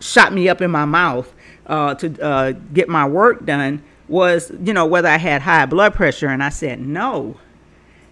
shot 0.00 0.32
me 0.32 0.48
up 0.48 0.62
in 0.62 0.70
my 0.70 0.86
mouth 0.86 1.32
uh, 1.72 1.94
to 1.94 2.22
uh, 2.22 2.52
get 2.74 2.86
my 2.86 3.08
work 3.08 3.46
done 3.46 3.82
was, 4.06 4.52
you 4.62 4.74
know, 4.74 4.84
whether 4.84 5.08
I 5.08 5.16
had 5.16 5.40
high 5.40 5.64
blood 5.64 5.94
pressure, 5.94 6.28
and 6.28 6.42
I 6.42 6.50
said 6.50 6.80
no. 6.80 7.38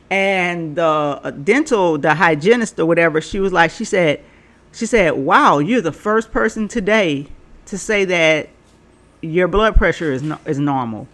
And 0.08 0.76
the 0.76 0.82
uh, 0.82 1.30
dental, 1.30 1.98
the 1.98 2.14
hygienist 2.14 2.80
or 2.80 2.86
whatever, 2.86 3.20
she 3.20 3.38
was 3.38 3.52
like, 3.52 3.70
she 3.70 3.84
said, 3.84 4.24
she 4.72 4.86
said, 4.86 5.12
"Wow, 5.12 5.58
you're 5.58 5.82
the 5.82 5.92
first 5.92 6.32
person 6.32 6.68
today 6.68 7.26
to 7.66 7.76
say 7.76 8.06
that 8.06 8.48
your 9.20 9.46
blood 9.46 9.76
pressure 9.76 10.10
is 10.10 10.22
no, 10.22 10.38
is 10.46 10.58
normal. 10.58 11.06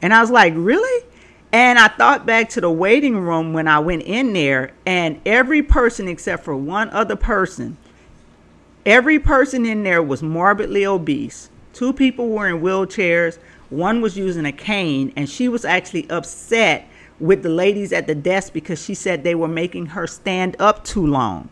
And 0.00 0.14
I 0.14 0.22
was 0.22 0.30
like, 0.30 0.54
really? 0.56 1.06
And 1.52 1.78
I 1.78 1.88
thought 1.88 2.24
back 2.24 2.48
to 2.50 2.62
the 2.62 2.70
waiting 2.70 3.18
room 3.18 3.52
when 3.52 3.68
I 3.68 3.78
went 3.78 4.04
in 4.04 4.32
there, 4.32 4.72
and 4.86 5.20
every 5.26 5.62
person 5.62 6.08
except 6.08 6.44
for 6.44 6.56
one 6.56 6.88
other 6.90 7.14
person, 7.14 7.76
every 8.86 9.18
person 9.18 9.66
in 9.66 9.82
there 9.82 10.02
was 10.02 10.22
morbidly 10.22 10.86
obese. 10.86 11.50
Two 11.74 11.92
people 11.92 12.30
were 12.30 12.48
in 12.48 12.62
wheelchairs, 12.62 13.38
one 13.68 14.00
was 14.00 14.16
using 14.16 14.46
a 14.46 14.52
cane, 14.52 15.12
and 15.16 15.28
she 15.28 15.48
was 15.48 15.64
actually 15.64 16.08
upset 16.08 16.88
with 17.20 17.42
the 17.42 17.48
ladies 17.50 17.92
at 17.92 18.06
the 18.06 18.14
desk 18.14 18.52
because 18.52 18.82
she 18.82 18.94
said 18.94 19.22
they 19.22 19.34
were 19.34 19.48
making 19.48 19.86
her 19.86 20.06
stand 20.06 20.56
up 20.58 20.84
too 20.84 21.06
long. 21.06 21.50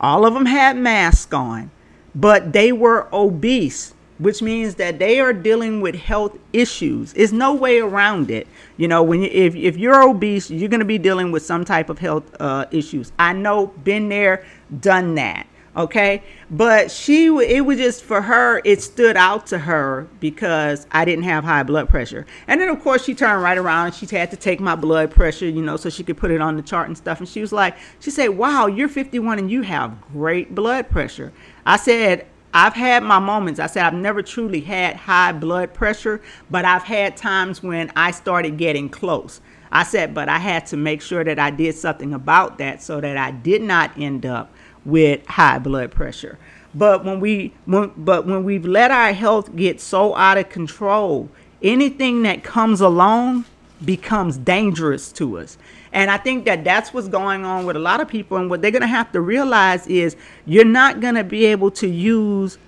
All 0.00 0.24
of 0.24 0.34
them 0.34 0.46
had 0.46 0.76
masks 0.76 1.32
on, 1.32 1.70
but 2.14 2.52
they 2.52 2.72
were 2.72 3.08
obese 3.12 3.92
which 4.18 4.40
means 4.40 4.76
that 4.76 4.98
they 4.98 5.20
are 5.20 5.32
dealing 5.32 5.80
with 5.80 5.94
health 5.94 6.38
issues. 6.52 7.12
There's 7.12 7.32
no 7.32 7.54
way 7.54 7.80
around 7.80 8.30
it. 8.30 8.46
You 8.76 8.88
know, 8.88 9.02
when 9.02 9.22
you, 9.22 9.30
if 9.30 9.54
if 9.54 9.76
you're 9.76 10.02
obese, 10.02 10.50
you're 10.50 10.68
going 10.68 10.80
to 10.80 10.86
be 10.86 10.98
dealing 10.98 11.32
with 11.32 11.44
some 11.44 11.64
type 11.64 11.90
of 11.90 11.98
health 11.98 12.24
uh, 12.40 12.66
issues. 12.70 13.12
I 13.18 13.32
know, 13.32 13.66
been 13.66 14.08
there, 14.08 14.44
done 14.80 15.14
that. 15.16 15.46
Okay, 15.76 16.22
but 16.50 16.90
she 16.90 17.26
it 17.26 17.66
was 17.66 17.76
just 17.76 18.02
for 18.02 18.22
her. 18.22 18.62
It 18.64 18.80
stood 18.80 19.14
out 19.14 19.46
to 19.48 19.58
her 19.58 20.08
because 20.20 20.86
I 20.90 21.04
didn't 21.04 21.24
have 21.24 21.44
high 21.44 21.64
blood 21.64 21.90
pressure, 21.90 22.24
and 22.48 22.58
then 22.58 22.70
of 22.70 22.80
course 22.80 23.04
she 23.04 23.14
turned 23.14 23.42
right 23.42 23.58
around 23.58 23.86
and 23.86 23.94
she 23.94 24.06
had 24.06 24.30
to 24.30 24.38
take 24.38 24.58
my 24.58 24.74
blood 24.74 25.10
pressure, 25.10 25.46
you 25.46 25.60
know, 25.60 25.76
so 25.76 25.90
she 25.90 26.02
could 26.02 26.16
put 26.16 26.30
it 26.30 26.40
on 26.40 26.56
the 26.56 26.62
chart 26.62 26.88
and 26.88 26.96
stuff. 26.96 27.18
And 27.18 27.28
she 27.28 27.42
was 27.42 27.52
like, 27.52 27.76
she 28.00 28.10
said, 28.10 28.28
"Wow, 28.30 28.68
you're 28.68 28.88
51 28.88 29.38
and 29.38 29.50
you 29.50 29.62
have 29.62 30.00
great 30.12 30.54
blood 30.54 30.88
pressure." 30.88 31.30
I 31.66 31.76
said, 31.76 32.26
I've 32.54 32.72
had 32.72 33.02
my 33.02 33.18
moments. 33.18 33.60
I 33.60 33.66
said 33.66 33.84
I've 33.84 33.92
never 33.92 34.22
truly 34.22 34.62
had 34.62 34.96
high 34.96 35.32
blood 35.32 35.74
pressure, 35.74 36.22
but 36.50 36.64
I've 36.64 36.84
had 36.84 37.18
times 37.18 37.62
when 37.62 37.92
I 37.94 38.12
started 38.12 38.56
getting 38.56 38.88
close. 38.88 39.42
I 39.70 39.82
said, 39.82 40.14
but 40.14 40.30
I 40.30 40.38
had 40.38 40.64
to 40.68 40.76
make 40.78 41.02
sure 41.02 41.22
that 41.22 41.38
I 41.38 41.50
did 41.50 41.74
something 41.74 42.14
about 42.14 42.56
that 42.58 42.82
so 42.82 42.98
that 43.00 43.18
I 43.18 43.30
did 43.30 43.60
not 43.60 43.90
end 43.98 44.24
up 44.24 44.54
with 44.86 45.26
high 45.26 45.58
blood 45.58 45.90
pressure. 45.90 46.38
But 46.74 47.04
when 47.04 47.20
we 47.20 47.52
when, 47.66 47.92
but 47.96 48.26
when 48.26 48.44
we've 48.44 48.64
let 48.64 48.90
our 48.90 49.12
health 49.12 49.54
get 49.56 49.80
so 49.80 50.14
out 50.16 50.38
of 50.38 50.48
control, 50.48 51.28
anything 51.62 52.22
that 52.22 52.44
comes 52.44 52.80
along 52.80 53.44
becomes 53.84 54.38
dangerous 54.38 55.12
to 55.12 55.38
us. 55.38 55.58
And 55.92 56.10
I 56.10 56.16
think 56.16 56.44
that 56.44 56.64
that's 56.64 56.92
what's 56.92 57.08
going 57.08 57.44
on 57.44 57.66
with 57.66 57.76
a 57.76 57.80
lot 57.80 58.00
of 58.00 58.08
people. 58.08 58.36
And 58.36 58.50
what 58.50 58.62
they're 58.62 58.70
going 58.70 58.82
to 58.82 58.88
have 58.88 59.12
to 59.12 59.20
realize 59.20 59.86
is 59.86 60.16
you're 60.44 60.64
not 60.64 61.00
going 61.00 61.14
to 61.14 61.24
be 61.24 61.46
able 61.46 61.70
to 61.72 61.88
use 61.88 62.58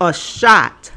a 0.00 0.12
shot 0.12 0.92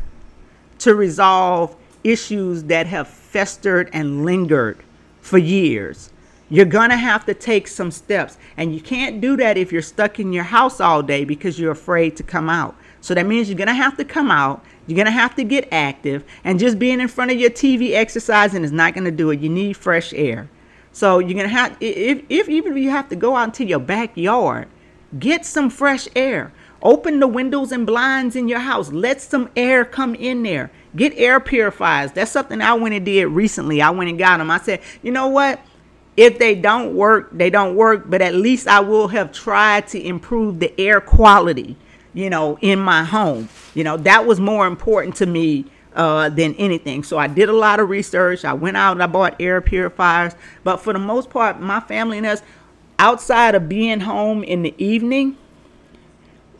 to 0.79 0.95
resolve 0.95 1.75
issues 2.03 2.63
that 2.65 2.88
have 2.88 3.07
festered 3.07 3.89
and 3.93 4.25
lingered 4.25 4.77
for 5.21 5.38
years. 5.38 6.12
You're 6.50 6.65
going 6.65 6.89
to 6.89 6.98
have 6.98 7.25
to 7.25 7.34
take 7.34 7.68
some 7.68 7.91
steps. 7.91 8.38
And 8.58 8.74
you 8.74 8.82
can't 8.82 9.22
do 9.22 9.38
that 9.38 9.58
if 9.58 9.72
you're 9.72 9.82
stuck 9.82 10.20
in 10.20 10.34
your 10.34 10.44
house 10.44 10.79
all 10.79 11.01
day 11.01 11.24
because 11.24 11.60
you're 11.60 11.72
afraid 11.72 12.18
to 12.18 12.24
come 12.24 12.50
out. 12.50 12.75
So 13.01 13.13
that 13.13 13.25
means 13.25 13.50
you're 13.50 13.58
going 13.58 13.68
to 13.68 13.74
have 13.74 13.98
to 13.98 14.06
come 14.06 14.32
out. 14.32 14.63
You're 14.88 14.96
going 14.96 15.06
to 15.06 15.12
have 15.12 15.36
to 15.36 15.44
get 15.44 15.68
active. 15.72 16.24
And 16.44 16.60
just 16.60 16.79
being 16.79 17.00
in 17.00 17.08
front 17.08 17.32
of 17.32 17.39
your 17.39 17.51
TV 17.51 17.94
exercising 17.94 18.63
is 18.63 18.72
not 18.72 18.94
going 18.94 19.06
to 19.06 19.12
do 19.12 19.29
it. 19.29 19.39
You 19.39 19.50
need 19.50 19.77
fresh 19.77 20.13
air. 20.13 20.50
So 20.91 21.20
you're 21.20 21.38
gonna 21.38 21.48
have 21.50 21.77
if, 21.79 22.24
if 22.29 22.50
even 22.50 22.74
if 22.74 22.77
you 22.77 22.89
have 22.89 23.10
to 23.10 23.15
go 23.15 23.36
out 23.36 23.50
into 23.50 23.65
your 23.65 23.79
backyard, 23.79 24.68
get 25.18 25.46
some 25.46 25.70
fresh 25.70 26.08
air. 26.15 26.51
Open 26.82 27.20
the 27.20 27.27
windows 27.27 27.72
and 27.74 27.86
blinds 27.86 28.36
in 28.36 28.48
your 28.48 28.60
house. 28.60 28.91
Let 28.91 29.22
some 29.22 29.50
air 29.56 29.84
come 29.84 30.15
in 30.15 30.44
there. 30.44 30.72
Get 30.96 31.13
air 31.18 31.39
purifiers. 31.39 32.13
That's 32.13 32.32
something 32.32 32.62
I 32.62 32.74
went 32.74 32.96
and 32.96 33.06
did 33.06 33.25
recently. 33.25 33.82
I 33.82 33.89
went 33.89 34.10
and 34.10 34.18
got 34.18 34.38
them. 34.38 34.50
I 34.50 34.60
said, 34.60 34.82
you 35.03 35.12
know 35.12 35.27
what? 35.27 35.60
If 36.19 36.38
they 36.38 36.53
don't 36.53 36.95
work, 36.97 37.29
they 37.31 37.49
don't 37.49 37.77
work, 37.77 38.09
but 38.09 38.21
at 38.21 38.35
least 38.35 38.67
I 38.67 38.81
will 38.81 39.07
have 39.07 39.31
tried 39.31 39.88
to 39.88 40.05
improve 40.05 40.59
the 40.59 40.77
air 40.77 40.99
quality, 40.99 41.77
you 42.13 42.29
know, 42.29 42.57
in 42.59 42.77
my 42.77 43.05
home. 43.05 43.47
You 43.73 43.85
know, 43.85 43.95
that 43.95 44.25
was 44.25 44.38
more 44.38 44.67
important 44.67 45.15
to 45.15 45.25
me 45.25 45.63
uh, 45.95 46.27
than 46.27 46.55
anything. 46.55 47.03
So 47.05 47.17
I 47.17 47.27
did 47.27 47.47
a 47.47 47.53
lot 47.53 47.79
of 47.79 47.88
research. 47.88 48.43
I 48.43 48.51
went 48.51 48.75
out 48.75 48.91
and 48.91 49.01
I 49.01 49.07
bought 49.07 49.38
air 49.39 49.61
purifiers. 49.61 50.35
But 50.65 50.81
for 50.81 50.91
the 50.91 50.99
most 50.99 51.29
part, 51.29 51.61
my 51.61 51.79
family 51.79 52.17
and 52.17 52.27
us, 52.27 52.41
outside 52.99 53.55
of 53.55 53.69
being 53.69 54.01
home 54.01 54.43
in 54.43 54.61
the 54.63 54.75
evening, 54.77 55.38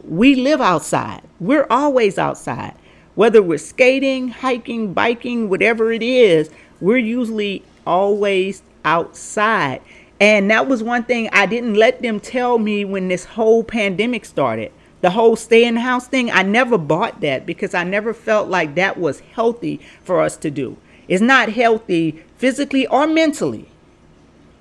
we 0.06 0.36
live 0.36 0.62
outside. 0.62 1.24
We're 1.38 1.68
always 1.70 2.18
outside. 2.18 2.76
Whether 3.16 3.44
we're 3.44 3.58
skating, 3.58 4.30
hiking, 4.30 4.94
biking, 4.94 5.50
whatever 5.50 5.92
it 5.92 6.02
is, 6.02 6.50
we're 6.80 6.96
usually 6.96 7.66
always 7.86 8.64
outside. 8.86 9.82
And 10.20 10.52
that 10.52 10.68
was 10.68 10.84
one 10.84 11.04
thing 11.04 11.30
I 11.32 11.46
didn't 11.46 11.76
let 11.76 12.02
them 12.02 12.20
tell 12.20 12.58
me 12.58 12.84
when 12.84 13.08
this 13.08 13.26
whole 13.26 13.64
pandemic 13.64 14.26
started 14.26 14.72
the 15.02 15.12
whole 15.12 15.36
stay 15.36 15.66
in 15.66 15.76
the 15.76 15.82
house 15.82 16.08
thing, 16.08 16.30
I 16.30 16.44
never 16.44 16.78
bought 16.78 17.22
that 17.22 17.46
because 17.46 17.74
I 17.74 17.84
never 17.84 18.14
felt 18.14 18.50
like 18.50 18.76
that 18.76 18.98
was 18.98 19.22
healthy 19.22 19.80
for 20.04 20.22
us 20.22 20.36
to 20.38 20.52
do. 20.52 20.78
It's 21.08 21.22
not 21.22 21.50
healthy 21.50 22.24
physically 22.38 22.86
or 22.88 23.08
mentally. 23.08 23.70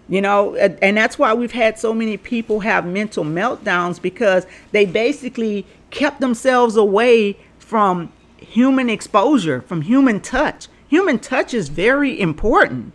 You 0.08 0.22
know, 0.22 0.54
and 0.54 0.96
that's 0.96 1.18
why 1.18 1.34
we've 1.34 1.52
had 1.52 1.78
so 1.78 1.92
many 1.92 2.16
people 2.16 2.60
have 2.60 2.86
mental 2.86 3.24
meltdowns 3.24 4.00
because 4.00 4.46
they 4.72 4.86
basically 4.86 5.66
kept 5.90 6.20
themselves 6.20 6.76
away 6.76 7.36
from 7.58 8.10
human 8.38 8.88
exposure, 8.88 9.60
from 9.60 9.82
human 9.82 10.20
touch. 10.20 10.68
Human 10.88 11.18
touch 11.18 11.52
is 11.52 11.68
very 11.68 12.18
important. 12.18 12.94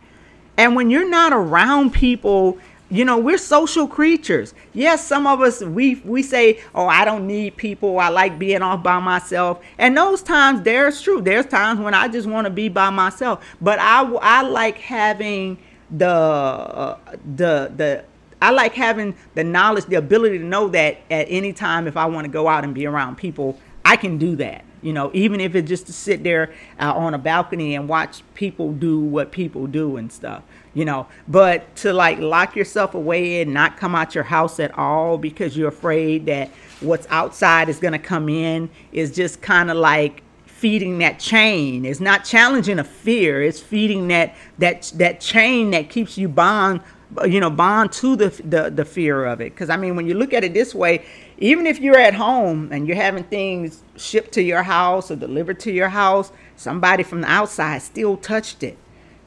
And 0.58 0.76
when 0.76 0.90
you're 0.90 1.10
not 1.10 1.34
around 1.34 1.94
people 1.94 2.58
you 2.90 3.04
know 3.06 3.18
we're 3.18 3.40
social 3.40 3.88
creatures. 3.88 4.54
Yes 4.74 5.06
some 5.08 5.26
of 5.26 5.42
us 5.42 5.62
we 5.64 5.96
we 6.06 6.22
say 6.22 6.62
oh 6.76 6.88
i 6.88 7.04
don't 7.06 7.26
need 7.26 7.58
people. 7.58 7.98
I 7.98 8.10
like 8.10 8.38
being 8.38 8.62
off 8.62 8.84
by 8.84 9.00
myself. 9.00 9.64
And 9.80 9.98
those 9.98 10.22
times 10.22 10.62
there's 10.62 11.02
true. 11.02 11.22
There's 11.22 11.48
times 11.48 11.80
when 11.80 11.94
i 11.96 12.08
just 12.08 12.28
want 12.28 12.46
to 12.46 12.52
be 12.52 12.70
by 12.70 12.92
myself. 12.92 13.44
But 13.62 13.80
i 13.80 14.04
i 14.04 14.42
like 14.44 14.78
having 14.78 15.58
the 15.90 16.08
uh, 16.08 16.98
the 17.36 17.72
the 17.76 18.06
I 18.42 18.52
like 18.52 18.74
having 18.74 19.16
the 19.36 19.44
knowledge, 19.46 19.86
the 19.86 19.96
ability 19.96 20.38
to 20.40 20.44
know 20.44 20.68
that 20.68 20.98
at 21.10 21.28
any 21.30 21.54
time, 21.54 21.88
if 21.88 21.96
I 21.96 22.06
want 22.08 22.26
to 22.26 22.32
go 22.32 22.50
out 22.50 22.66
and 22.66 22.74
be 22.74 22.86
around 22.86 23.16
people, 23.16 23.58
I 23.86 23.96
can 23.96 24.18
do 24.18 24.36
that. 24.36 24.66
You 24.84 24.94
know, 24.94 25.12
even 25.14 25.40
if 25.40 25.56
it's 25.56 25.68
just 25.68 25.88
to 25.88 25.94
sit 25.94 26.24
there 26.24 26.54
uh, 26.80 26.94
on 26.94 27.14
a 27.14 27.18
balcony 27.18 27.76
and 27.76 27.88
watch 27.88 28.22
people 28.34 28.72
do 28.74 29.00
what 29.00 29.32
people 29.32 29.68
do 29.68 29.98
and 29.98 30.12
stuff 30.12 30.44
you 30.74 30.86
know. 30.86 31.08
But 31.28 31.76
to 31.78 31.94
like 31.94 32.20
lock 32.20 32.56
yourself 32.56 32.96
away 32.96 33.42
and 33.42 33.54
not 33.54 33.78
come 33.78 33.96
out 33.96 34.16
your 34.16 34.24
house 34.24 34.60
at 34.60 34.78
all 34.78 35.18
because 35.18 35.56
you're 35.56 35.70
afraid 35.70 36.26
that 36.26 36.50
what's 36.82 37.08
outside 37.10 37.70
is 37.70 37.80
going 37.80 37.94
to 37.94 38.00
come 38.00 38.30
in 38.30 38.70
is 38.92 39.12
just 39.12 39.42
kind 39.42 39.70
of 39.72 39.78
like 39.78 40.24
feeding 40.46 41.00
that 41.00 41.20
chain. 41.20 41.86
It's 41.86 42.00
not 42.00 42.24
challenging 42.24 42.80
a 42.80 42.84
fear 42.84 43.42
it's 43.44 43.60
feeding 43.60 44.08
that 44.10 44.36
that 44.60 44.92
that 44.96 45.20
chain 45.20 45.72
that 45.72 45.90
keeps 45.90 46.18
you 46.18 46.28
bond 46.28 46.82
you 47.28 47.40
know 47.40 47.50
bond 47.50 47.92
to 47.92 48.16
the 48.16 48.30
the, 48.44 48.70
the 48.70 48.86
fear 48.86 49.26
of 49.26 49.42
it. 49.42 49.54
Because 49.54 49.70
i 49.70 49.78
mean 49.78 49.96
when 49.96 50.08
you 50.08 50.14
look 50.14 50.34
at 50.34 50.44
it 50.44 50.54
this 50.54 50.74
way 50.74 51.06
even 51.38 51.68
if 51.68 51.80
you're 51.80 51.98
at 51.98 52.14
home 52.14 52.70
and 52.72 52.88
you're 52.88 52.98
having 52.98 53.24
things 53.24 53.82
shipped 53.96 54.32
to 54.34 54.42
your 54.42 54.64
house 54.64 55.10
or 55.12 55.16
delivered 55.16 55.60
to 55.60 55.72
your 55.72 55.90
house 55.90 56.32
somebody 56.56 57.04
from 57.04 57.22
the 57.22 57.28
outside 57.28 57.82
still 57.82 58.18
touched 58.18 58.64
it 58.64 58.78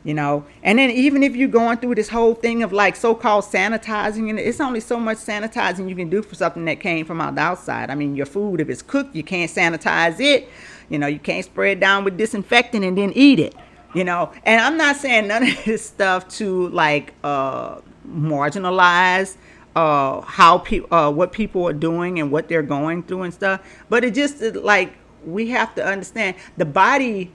you 0.04 0.14
know? 0.14 0.44
And 0.62 0.78
then 0.78 0.90
even 0.90 1.24
if 1.24 1.34
you're 1.34 1.48
going 1.48 1.78
through 1.78 1.96
this 1.96 2.08
whole 2.08 2.34
thing 2.34 2.62
of 2.62 2.72
like 2.72 2.94
so-called 2.94 3.44
sanitizing 3.44 4.30
and 4.30 4.38
it's 4.38 4.60
only 4.60 4.78
so 4.78 5.00
much 5.00 5.18
sanitizing 5.18 5.88
you 5.88 5.96
can 5.96 6.08
do 6.08 6.22
for 6.22 6.36
something 6.36 6.64
that 6.66 6.78
came 6.78 7.04
from 7.04 7.20
out 7.20 7.34
the 7.34 7.40
outside. 7.40 7.90
I 7.90 7.96
mean 7.96 8.14
your 8.14 8.26
food 8.26 8.60
if 8.60 8.70
it's 8.70 8.82
cooked 8.82 9.16
you 9.16 9.24
can't 9.24 9.50
sanitize 9.50 10.20
it. 10.20 10.48
You 10.88 11.00
know 11.00 11.08
you 11.08 11.18
can't 11.18 11.44
spray 11.44 11.72
it 11.72 11.80
down 11.80 12.04
with 12.04 12.16
disinfectant 12.16 12.84
and 12.84 12.96
then 12.96 13.12
eat 13.14 13.40
it 13.40 13.56
you 13.94 14.04
know? 14.04 14.30
And 14.44 14.60
i'm 14.60 14.76
not 14.76 14.96
saying 14.96 15.26
none 15.26 15.42
of 15.42 15.64
this 15.64 15.84
stuff 15.84 16.28
to 16.36 16.68
like 16.68 17.14
uh 17.24 17.80
marginalize 18.06 19.36
uh 19.76 20.20
how 20.22 20.58
people 20.58 20.92
uh 20.92 21.10
what 21.10 21.32
people 21.32 21.66
are 21.68 21.72
doing 21.72 22.18
and 22.18 22.32
what 22.32 22.48
they're 22.48 22.62
going 22.62 23.02
through 23.02 23.22
and 23.22 23.32
stuff 23.32 23.60
but 23.88 24.02
it 24.02 24.14
just 24.14 24.40
like 24.56 24.94
we 25.24 25.50
have 25.50 25.74
to 25.74 25.84
understand 25.86 26.36
the 26.56 26.64
body 26.64 27.30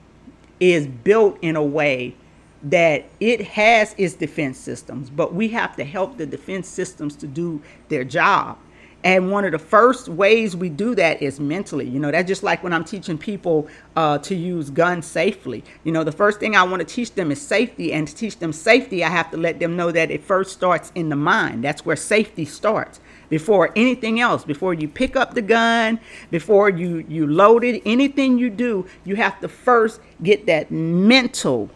is 0.59 0.87
built 0.87 1.37
in 1.41 1.55
a 1.55 1.63
way 1.63 2.15
that 2.63 3.05
it 3.19 3.41
has 3.41 3.95
its 3.97 4.13
defense 4.13 4.57
systems, 4.57 5.09
but 5.09 5.33
we 5.33 5.47
have 5.49 5.75
to 5.75 5.83
help 5.83 6.17
the 6.17 6.25
defense 6.25 6.67
systems 6.67 7.15
to 7.15 7.27
do 7.27 7.61
their 7.89 8.03
job. 8.03 8.57
And 9.03 9.31
one 9.31 9.45
of 9.45 9.51
the 9.51 9.59
first 9.59 10.07
ways 10.07 10.55
we 10.55 10.69
do 10.69 10.93
that 10.95 11.21
is 11.21 11.39
mentally. 11.39 11.87
You 11.87 11.99
know, 11.99 12.11
that's 12.11 12.27
just 12.27 12.43
like 12.43 12.63
when 12.63 12.71
I'm 12.71 12.83
teaching 12.83 13.17
people 13.17 13.67
uh, 13.95 14.19
to 14.19 14.35
use 14.35 14.69
guns 14.69 15.07
safely. 15.07 15.63
You 15.83 15.91
know, 15.91 16.03
the 16.03 16.11
first 16.11 16.39
thing 16.39 16.55
I 16.55 16.63
want 16.63 16.87
to 16.87 16.95
teach 16.95 17.15
them 17.15 17.31
is 17.31 17.41
safety. 17.41 17.93
And 17.93 18.07
to 18.07 18.15
teach 18.15 18.37
them 18.37 18.53
safety, 18.53 19.03
I 19.03 19.09
have 19.09 19.31
to 19.31 19.37
let 19.37 19.59
them 19.59 19.75
know 19.75 19.91
that 19.91 20.11
it 20.11 20.23
first 20.23 20.51
starts 20.51 20.91
in 20.93 21.09
the 21.09 21.15
mind. 21.15 21.63
That's 21.63 21.83
where 21.83 21.95
safety 21.95 22.45
starts. 22.45 22.99
Before 23.29 23.71
anything 23.75 24.19
else, 24.19 24.43
before 24.43 24.73
you 24.73 24.87
pick 24.87 25.15
up 25.15 25.33
the 25.33 25.41
gun, 25.41 25.99
before 26.29 26.69
you, 26.69 27.05
you 27.07 27.25
load 27.25 27.63
it, 27.63 27.81
anything 27.85 28.37
you 28.37 28.49
do, 28.49 28.85
you 29.03 29.15
have 29.15 29.39
to 29.39 29.47
first 29.47 29.99
get 30.21 30.45
that 30.45 30.69
mental 30.69 31.69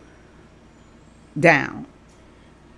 down 1.40 1.88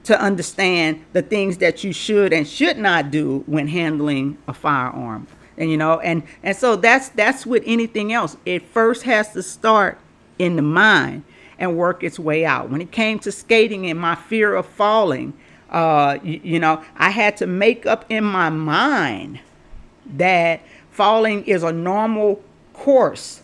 to 0.07 0.19
understand 0.19 1.03
the 1.13 1.21
things 1.21 1.57
that 1.57 1.83
you 1.83 1.93
should 1.93 2.33
and 2.33 2.47
should 2.47 2.77
not 2.77 3.11
do 3.11 3.43
when 3.45 3.67
handling 3.67 4.37
a 4.47 4.53
firearm 4.53 5.27
and 5.57 5.69
you 5.69 5.77
know 5.77 5.99
and 5.99 6.23
and 6.43 6.55
so 6.55 6.75
that's 6.75 7.09
that's 7.09 7.45
with 7.45 7.63
anything 7.65 8.13
else. 8.13 8.37
It 8.45 8.63
first 8.67 9.03
has 9.03 9.33
to 9.33 9.43
start 9.43 9.99
in 10.39 10.55
the 10.55 10.61
mind 10.61 11.23
and 11.59 11.75
work 11.75 12.03
its 12.03 12.19
way 12.19 12.45
out. 12.45 12.69
When 12.69 12.81
it 12.81 12.91
came 12.91 13.19
to 13.19 13.31
skating 13.31 13.89
and 13.89 13.99
my 13.99 14.15
fear 14.15 14.55
of 14.55 14.65
falling 14.65 15.33
uh 15.69 16.17
you, 16.23 16.39
you 16.43 16.59
know 16.59 16.81
i 16.95 17.09
had 17.09 17.35
to 17.35 17.45
make 17.45 17.85
up 17.85 18.05
in 18.09 18.23
my 18.23 18.49
mind 18.49 19.39
that 20.05 20.61
falling 20.91 21.43
is 21.43 21.61
a 21.61 21.73
normal 21.73 22.41
course 22.73 23.41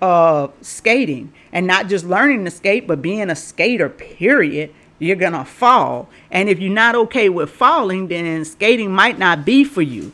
of 0.00 0.52
skating 0.60 1.32
and 1.52 1.66
not 1.66 1.88
just 1.88 2.04
learning 2.04 2.44
to 2.44 2.50
skate 2.50 2.86
but 2.86 3.02
being 3.02 3.28
a 3.28 3.34
skater 3.34 3.88
period 3.88 4.72
you're 4.98 5.16
gonna 5.16 5.44
fall. 5.44 6.08
And 6.30 6.48
if 6.48 6.58
you're 6.58 6.72
not 6.72 6.94
okay 6.94 7.28
with 7.28 7.50
falling, 7.50 8.08
then 8.08 8.44
skating 8.44 8.92
might 8.92 9.18
not 9.18 9.44
be 9.44 9.64
for 9.64 9.82
you. 9.82 10.12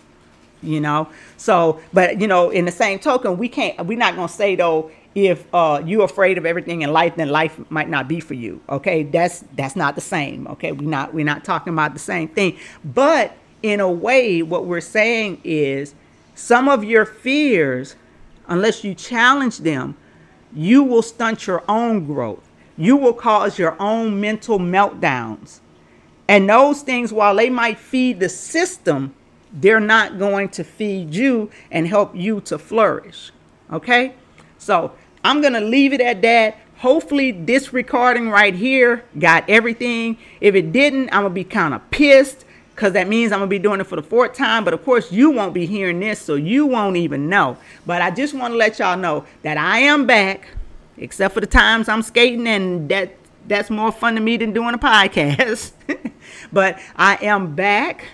You 0.62 0.80
know. 0.80 1.08
So, 1.36 1.80
but 1.92 2.20
you 2.20 2.26
know, 2.26 2.50
in 2.50 2.64
the 2.64 2.72
same 2.72 2.98
token, 2.98 3.36
we 3.36 3.48
can't. 3.48 3.86
We're 3.86 3.98
not 3.98 4.14
gonna 4.16 4.28
say 4.28 4.56
though 4.56 4.90
if 5.14 5.46
uh, 5.54 5.82
you're 5.84 6.04
afraid 6.04 6.38
of 6.38 6.46
everything 6.46 6.82
in 6.82 6.92
life, 6.92 7.14
then 7.16 7.28
life 7.28 7.58
might 7.70 7.88
not 7.88 8.08
be 8.08 8.20
for 8.20 8.34
you. 8.34 8.60
Okay, 8.68 9.04
that's 9.04 9.44
that's 9.54 9.76
not 9.76 9.94
the 9.94 10.00
same. 10.00 10.46
Okay, 10.48 10.72
we're 10.72 10.88
not 10.88 11.14
we're 11.14 11.24
not 11.24 11.44
talking 11.44 11.72
about 11.72 11.92
the 11.92 12.00
same 12.00 12.28
thing. 12.28 12.58
But 12.84 13.36
in 13.62 13.80
a 13.80 13.90
way, 13.90 14.42
what 14.42 14.66
we're 14.66 14.80
saying 14.80 15.40
is 15.44 15.94
some 16.34 16.68
of 16.68 16.82
your 16.82 17.04
fears, 17.06 17.94
unless 18.48 18.82
you 18.82 18.94
challenge 18.94 19.58
them, 19.58 19.96
you 20.52 20.82
will 20.82 21.02
stunt 21.02 21.46
your 21.46 21.62
own 21.68 22.06
growth 22.06 22.42
you 22.76 22.96
will 22.96 23.12
cause 23.12 23.58
your 23.58 23.76
own 23.80 24.20
mental 24.20 24.58
meltdowns. 24.58 25.60
And 26.28 26.48
those 26.48 26.82
things, 26.82 27.12
while 27.12 27.36
they 27.36 27.50
might 27.50 27.78
feed 27.78 28.20
the 28.20 28.28
system, 28.28 29.14
they're 29.52 29.80
not 29.80 30.18
going 30.18 30.48
to 30.50 30.64
feed 30.64 31.14
you 31.14 31.50
and 31.70 31.86
help 31.86 32.14
you 32.16 32.40
to 32.42 32.58
flourish. 32.58 33.30
Okay? 33.72 34.14
So 34.58 34.92
I'm 35.22 35.40
going 35.40 35.52
to 35.52 35.60
leave 35.60 35.92
it 35.92 36.00
at 36.00 36.22
that. 36.22 36.58
Hopefully, 36.78 37.30
this 37.30 37.72
recording 37.72 38.30
right 38.30 38.54
here 38.54 39.04
got 39.18 39.48
everything. 39.48 40.18
If 40.40 40.54
it 40.54 40.72
didn't, 40.72 41.10
I'm 41.12 41.22
going 41.22 41.30
to 41.30 41.34
be 41.34 41.44
kind 41.44 41.72
of 41.72 41.88
pissed 41.90 42.44
because 42.74 42.94
that 42.94 43.06
means 43.06 43.30
I'm 43.30 43.38
going 43.38 43.48
to 43.48 43.54
be 43.54 43.60
doing 43.60 43.80
it 43.80 43.86
for 43.86 43.96
the 43.96 44.02
fourth 44.02 44.34
time. 44.34 44.64
But 44.64 44.74
of 44.74 44.84
course, 44.84 45.12
you 45.12 45.30
won't 45.30 45.54
be 45.54 45.66
hearing 45.66 46.00
this, 46.00 46.20
so 46.20 46.34
you 46.34 46.66
won't 46.66 46.96
even 46.96 47.28
know. 47.28 47.56
But 47.86 48.02
I 48.02 48.10
just 48.10 48.34
want 48.34 48.52
to 48.52 48.58
let 48.58 48.80
y'all 48.80 48.98
know 48.98 49.24
that 49.42 49.56
I 49.56 49.78
am 49.80 50.06
back 50.06 50.48
except 50.96 51.34
for 51.34 51.40
the 51.40 51.46
times 51.46 51.88
I'm 51.88 52.02
skating, 52.02 52.46
and 52.46 52.88
that 52.88 53.14
that's 53.46 53.70
more 53.70 53.92
fun 53.92 54.14
to 54.14 54.20
me 54.20 54.36
than 54.36 54.52
doing 54.52 54.74
a 54.74 54.78
podcast. 54.78 55.72
but 56.52 56.78
I 56.96 57.16
am 57.22 57.54
back. 57.54 58.04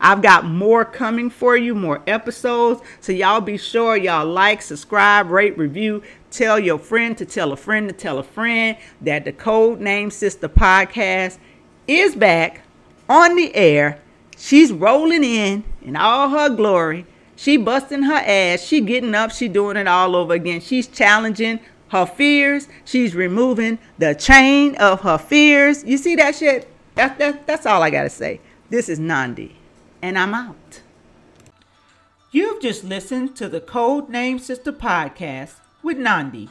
I've 0.00 0.22
got 0.22 0.44
more 0.44 0.84
coming 0.84 1.30
for 1.30 1.56
you, 1.56 1.74
more 1.74 2.02
episodes. 2.06 2.82
So 3.00 3.12
y'all 3.12 3.40
be 3.40 3.56
sure 3.56 3.96
y'all 3.96 4.26
like, 4.26 4.60
subscribe, 4.60 5.30
rate, 5.30 5.56
review, 5.56 6.02
tell 6.30 6.58
your 6.58 6.78
friend 6.78 7.16
to 7.18 7.24
tell 7.24 7.52
a 7.52 7.56
friend 7.56 7.88
to 7.88 7.94
tell 7.94 8.18
a 8.18 8.22
friend 8.22 8.76
that 9.00 9.24
the 9.24 9.32
Code 9.32 9.80
Name 9.80 10.10
Sister 10.10 10.48
podcast 10.48 11.38
is 11.86 12.14
back 12.14 12.62
on 13.08 13.36
the 13.36 13.54
air. 13.54 14.00
She's 14.36 14.72
rolling 14.72 15.24
in 15.24 15.64
in 15.80 15.96
all 15.96 16.28
her 16.28 16.48
glory. 16.50 17.06
She 17.36 17.56
busting 17.56 18.02
her 18.02 18.22
ass. 18.26 18.62
She 18.62 18.80
getting 18.80 19.14
up. 19.14 19.30
She 19.30 19.48
doing 19.48 19.76
it 19.76 19.88
all 19.88 20.14
over 20.14 20.34
again. 20.34 20.60
She's 20.60 20.86
challenging 20.86 21.60
her 21.88 22.06
fears. 22.06 22.68
She's 22.84 23.14
removing 23.14 23.78
the 23.98 24.14
chain 24.14 24.76
of 24.76 25.00
her 25.02 25.18
fears. 25.18 25.84
You 25.84 25.98
see 25.98 26.16
that 26.16 26.34
shit? 26.34 26.68
That, 26.94 27.18
that, 27.18 27.46
that's 27.46 27.66
all 27.66 27.82
I 27.82 27.90
got 27.90 28.04
to 28.04 28.10
say. 28.10 28.40
This 28.70 28.88
is 28.88 28.98
Nandi, 28.98 29.56
and 30.02 30.18
I'm 30.18 30.34
out. 30.34 30.80
You've 32.30 32.60
just 32.60 32.82
listened 32.82 33.36
to 33.36 33.48
the 33.48 33.60
Code 33.60 34.08
Name 34.08 34.38
Sister 34.38 34.72
podcast 34.72 35.54
with 35.82 35.98
Nandi. 35.98 36.48